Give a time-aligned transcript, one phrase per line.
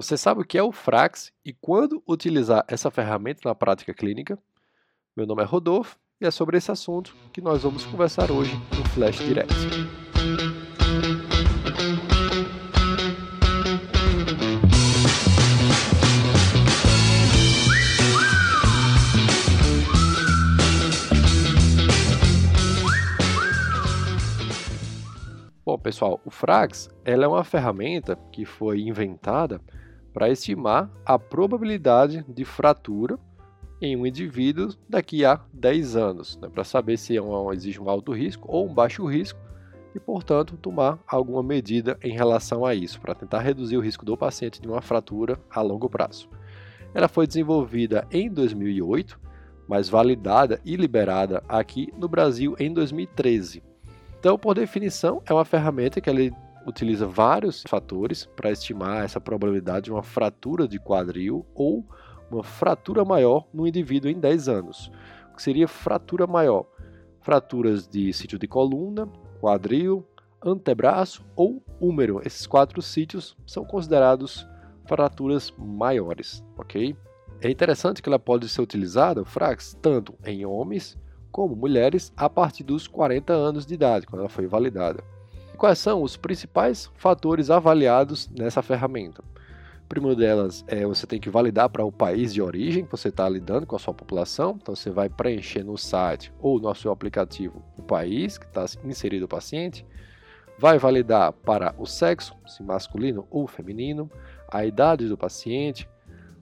[0.00, 4.38] Você sabe o que é o Frax e quando utilizar essa ferramenta na prática clínica?
[5.16, 8.88] Meu nome é Rodolfo e é sobre esse assunto que nós vamos conversar hoje no
[8.90, 9.52] Flash Direct.
[25.66, 29.60] Bom, pessoal, o Frax ela é uma ferramenta que foi inventada
[30.18, 33.16] para estimar a probabilidade de fratura
[33.80, 37.88] em um indivíduo daqui a 10 anos, né, para saber se é um, existe um
[37.88, 39.38] alto risco ou um baixo risco
[39.94, 44.16] e, portanto, tomar alguma medida em relação a isso, para tentar reduzir o risco do
[44.16, 46.28] paciente de uma fratura a longo prazo.
[46.92, 49.20] Ela foi desenvolvida em 2008,
[49.68, 53.62] mas validada e liberada aqui no Brasil em 2013.
[54.18, 56.20] Então, por definição, é uma ferramenta que ela
[56.68, 61.84] utiliza vários fatores para estimar essa probabilidade de uma fratura de quadril ou
[62.30, 64.92] uma fratura maior no indivíduo em 10 anos.
[65.32, 66.66] O que seria fratura maior?
[67.20, 69.08] Fraturas de sítio de coluna,
[69.40, 70.06] quadril,
[70.44, 72.20] antebraço ou húmero.
[72.24, 74.46] Esses quatro sítios são considerados
[74.86, 76.96] fraturas maiores, ok?
[77.40, 80.98] É interessante que ela pode ser utilizada, o Frax, tanto em homens
[81.30, 85.04] como mulheres a partir dos 40 anos de idade, quando ela foi validada.
[85.58, 89.24] Quais são os principais fatores avaliados nessa ferramenta?
[89.82, 93.08] O primeiro delas é você tem que validar para o país de origem que você
[93.08, 94.56] está lidando com a sua população.
[94.62, 99.24] Então você vai preencher no site ou no seu aplicativo o país que está inserido
[99.24, 99.84] o paciente.
[100.60, 104.08] Vai validar para o sexo, se masculino ou feminino,
[104.48, 105.88] a idade do paciente,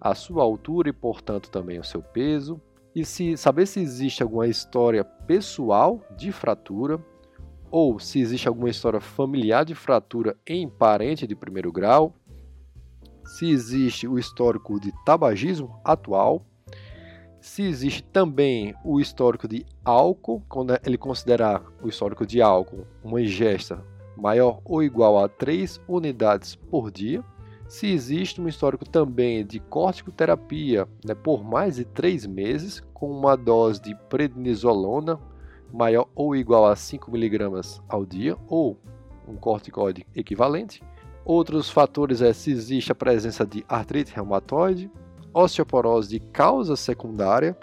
[0.00, 2.60] a sua altura e, portanto, também o seu peso.
[2.94, 7.00] E se saber se existe alguma história pessoal de fratura,
[7.70, 12.14] ou se existe alguma história familiar de fratura em parente de primeiro grau,
[13.24, 16.44] se existe o histórico de tabagismo atual,
[17.40, 23.20] se existe também o histórico de álcool, quando ele considerar o histórico de álcool uma
[23.20, 23.82] ingesta
[24.16, 27.24] maior ou igual a 3 unidades por dia,
[27.66, 33.36] se existe um histórico também de corticoterapia né, por mais de 3 meses, com uma
[33.36, 35.18] dose de prednisolona
[35.72, 38.78] maior ou igual a 5mg ao dia, ou
[39.26, 40.82] um corticoide equivalente.
[41.24, 44.90] Outros fatores é se existe a presença de artrite reumatoide,
[45.32, 47.56] osteoporose de causa secundária,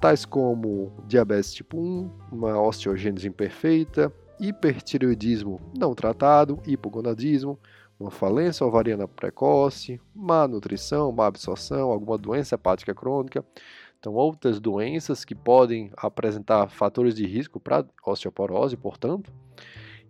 [0.00, 7.58] tais como diabetes tipo 1, uma osteogênese imperfeita, hipertireoidismo não tratado, hipogonadismo,
[7.98, 13.44] uma falência ovariana precoce, má nutrição, má absorção, alguma doença hepática crônica,
[14.06, 19.32] então, outras doenças que podem apresentar fatores de risco para osteoporose, portanto.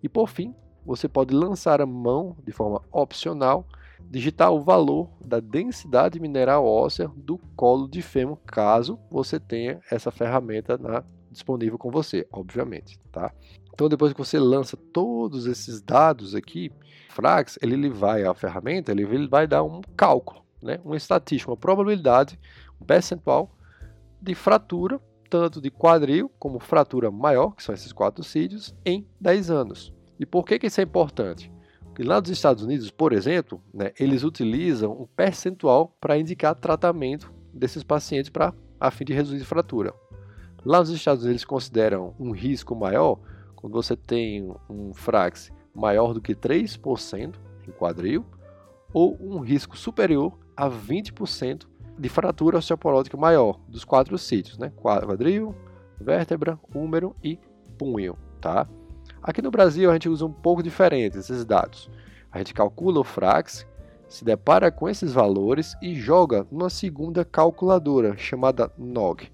[0.03, 3.67] E por fim, você pode lançar a mão de forma opcional,
[4.11, 10.11] digitar o valor da densidade mineral óssea do colo de fêmur, caso você tenha essa
[10.11, 13.33] ferramenta na, disponível com você, obviamente, tá?
[13.73, 16.71] Então, depois que você lança todos esses dados aqui,
[17.09, 20.79] Frax, ele, ele vai a ferramenta, ele, ele vai dar um cálculo, né?
[20.85, 22.39] uma estatística, uma probabilidade,
[22.79, 23.56] um percentual
[24.27, 25.01] de fratura,
[25.31, 29.95] tanto de quadril como fratura maior, que são esses quatro sítios, em 10 anos.
[30.19, 31.53] E por que, que isso é importante?
[31.85, 37.33] Porque lá nos Estados Unidos, por exemplo, né, eles utilizam um percentual para indicar tratamento
[37.55, 39.95] desses pacientes para a fim de reduzir fratura.
[40.65, 43.19] Lá nos Estados Unidos eles consideram um risco maior
[43.55, 47.35] quando você tem um frax maior do que 3%
[47.67, 48.27] em quadril
[48.93, 51.67] ou um risco superior a 20%
[51.99, 54.73] de fratura osteoporótica maior dos quatro sítios, né?
[54.77, 55.55] Quadril,
[56.01, 57.39] vértebra, húmero e
[57.79, 58.69] punho, tá?
[59.23, 61.91] Aqui no Brasil a gente usa um pouco diferente esses dados.
[62.31, 63.67] A gente calcula o frax,
[64.09, 69.33] se depara com esses valores e joga numa segunda calculadora chamada NOG,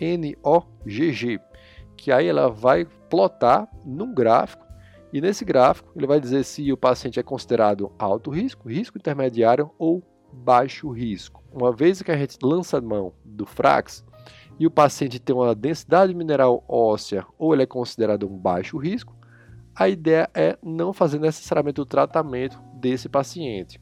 [0.00, 1.40] N-O-G-G,
[1.96, 4.64] que aí ela vai plotar num gráfico
[5.12, 9.70] e nesse gráfico ele vai dizer se o paciente é considerado alto risco, risco intermediário
[9.78, 10.02] ou
[10.34, 11.42] baixo risco.
[11.52, 14.04] Uma vez que a gente lança mão do Frax
[14.58, 19.14] e o paciente tem uma densidade mineral óssea ou ele é considerado um baixo risco,
[19.74, 23.80] a ideia é não fazer necessariamente o tratamento desse paciente.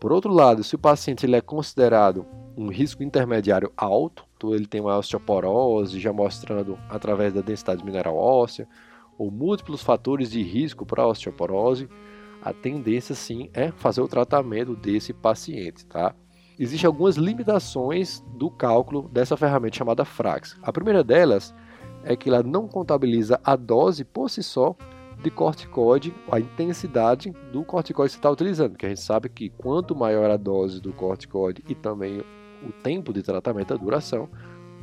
[0.00, 2.26] Por outro lado, se o paciente ele é considerado
[2.56, 8.16] um risco intermediário alto, então ele tem uma osteoporose, já mostrando através da densidade mineral
[8.16, 8.68] óssea,
[9.18, 11.88] ou múltiplos fatores de risco para osteoporose,
[12.46, 16.14] a tendência sim é fazer o tratamento desse paciente, tá?
[16.56, 20.56] Existem algumas limitações do cálculo dessa ferramenta chamada Frax.
[20.62, 21.52] A primeira delas
[22.04, 24.76] é que ela não contabiliza a dose por si só
[25.20, 29.48] de corticoide, a intensidade do corticoide que você está utilizando, porque a gente sabe que
[29.48, 32.20] quanto maior a dose do corticoide e também
[32.62, 34.28] o tempo de tratamento, a duração,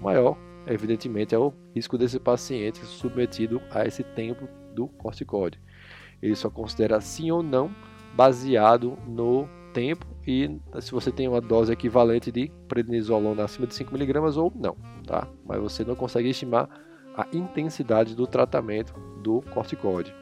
[0.01, 0.37] maior,
[0.67, 5.57] evidentemente, é o risco desse paciente submetido a esse tempo do corticoide.
[6.23, 7.69] Ele só considera sim ou não
[8.15, 14.37] baseado no tempo e se você tem uma dose equivalente de prednisolona acima de 5mg
[14.37, 15.27] ou não, tá?
[15.45, 16.69] Mas você não consegue estimar
[17.13, 20.15] a intensidade do tratamento do corticoide.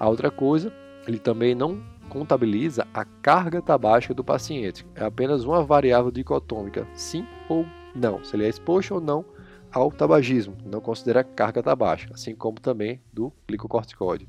[0.00, 0.72] A outra coisa,
[1.06, 4.84] ele também não contabiliza a carga tabágica do paciente.
[4.96, 9.24] É apenas uma variável dicotômica, sim ou não, se ele é exposto ou não
[9.70, 14.28] ao tabagismo, não considera carga tabágica, assim como também do glicocorticoide.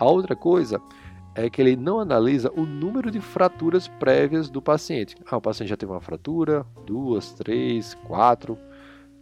[0.00, 0.80] A outra coisa
[1.34, 5.14] é que ele não analisa o número de fraturas prévias do paciente.
[5.30, 8.56] Ah, o paciente já teve uma fratura, duas, três, quatro,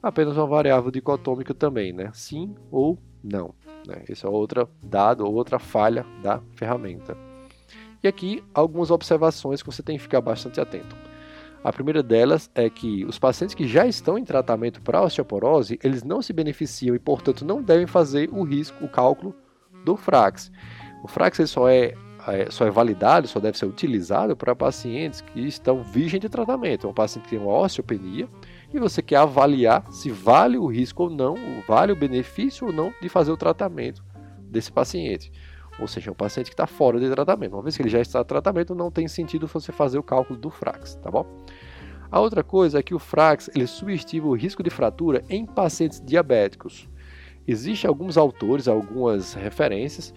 [0.01, 2.13] apenas uma variável dicotômica também, né?
[2.15, 3.53] Sim ou não.
[3.89, 4.05] Né?
[4.09, 7.19] Esse é outro dado ou outra falha da ferramenta.
[8.01, 10.95] E aqui algumas observações que você tem que ficar bastante atento.
[11.65, 16.05] A primeira delas é que os pacientes que já estão em tratamento para osteoporose, eles
[16.05, 19.35] não se beneficiam e, portanto, não devem fazer o risco, o cálculo
[19.85, 20.51] do FRAX.
[21.03, 21.95] O FRAX só é,
[22.27, 26.87] é, só é validado, só deve ser utilizado para pacientes que estão virgem de tratamento.
[26.87, 28.29] É um paciente que tem uma osteopenia
[28.73, 31.35] e você quer avaliar se vale o risco ou não,
[31.67, 34.05] vale o benefício ou não de fazer o tratamento
[34.41, 35.31] desse paciente.
[35.79, 37.55] Ou seja, é um paciente que está fora de tratamento.
[37.55, 40.39] Uma vez que ele já está em tratamento, não tem sentido você fazer o cálculo
[40.39, 41.25] do FRAX, tá bom?
[42.11, 46.03] A outra coisa é que o FRAX ele subestima o risco de fratura em pacientes
[46.05, 46.89] diabéticos.
[47.49, 50.13] Existem alguns autores, algumas referências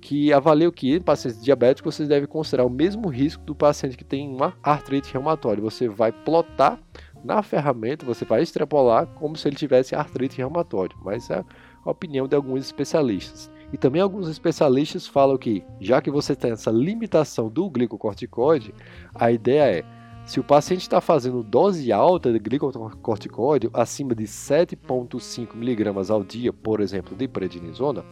[0.00, 4.04] que avaliam que em pacientes diabéticos você deve considerar o mesmo risco do paciente que
[4.04, 5.60] tem uma artrite reumatoide.
[5.60, 6.80] Você vai plotar
[7.22, 11.44] na ferramenta, você vai extrapolar como se ele tivesse artrite reumatoide, mas é
[11.84, 13.50] a opinião de alguns especialistas.
[13.72, 18.74] E também alguns especialistas falam que, já que você tem essa limitação do glicocorticoide,
[19.14, 19.84] a ideia é,
[20.30, 26.52] se o paciente está fazendo dose alta de glicocorticoide, acima de 7,5 mg ao dia,
[26.52, 28.04] por exemplo, de prednisona,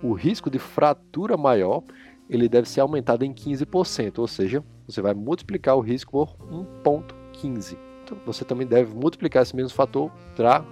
[0.00, 1.82] o risco de fratura maior
[2.30, 6.36] ele deve ser aumentado em 15%, ou seja, você vai multiplicar o risco por
[6.84, 7.76] 1,15.
[8.04, 10.64] Então, você também deve multiplicar esse mesmo fator para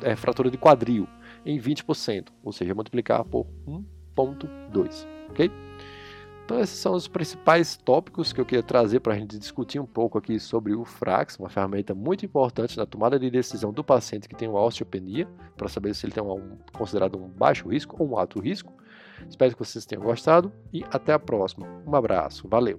[0.00, 1.06] é, fratura de quadril
[1.44, 3.46] em 20%, ou seja, multiplicar por
[4.16, 5.50] 1,2, ok?
[6.52, 9.86] Então esses são os principais tópicos que eu queria trazer para a gente discutir um
[9.86, 14.28] pouco aqui sobre o Frax, uma ferramenta muito importante na tomada de decisão do paciente
[14.28, 15.26] que tem uma osteopenia,
[15.56, 18.70] para saber se ele tem um, considerado um baixo risco ou um alto risco.
[19.26, 21.66] Espero que vocês tenham gostado e até a próxima.
[21.86, 22.78] Um abraço, valeu!